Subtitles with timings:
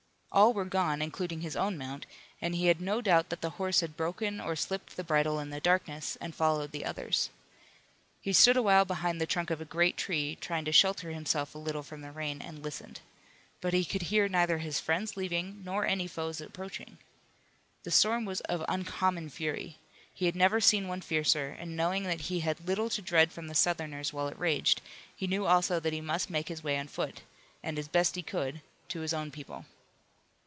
[0.33, 2.05] All were gone, including his own mount,
[2.41, 5.49] and he had no doubt that the horse had broken or slipped the bridle in
[5.49, 7.29] the darkness and followed the others.
[8.21, 11.53] He stood a while behind the trunk of a great tree, trying to shelter himself
[11.53, 13.01] a little from the rain, and listened.
[13.59, 16.97] But he could hear neither his friends leaving nor any foes approaching.
[17.83, 19.79] The storm was of uncommon fury.
[20.13, 23.47] He had never seen one fiercer, and knowing that he had little to dread from
[23.47, 24.79] the Southerners while it raged
[25.13, 27.19] he knew also that he must make his way on foot,
[27.61, 29.65] and as best he could, to his own people.